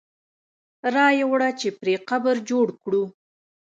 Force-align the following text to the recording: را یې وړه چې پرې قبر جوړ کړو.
را 0.93 1.07
یې 1.17 1.25
وړه 1.31 1.49
چې 1.59 1.67
پرې 1.79 1.95
قبر 2.09 2.35
جوړ 2.49 2.67
کړو. 2.81 3.03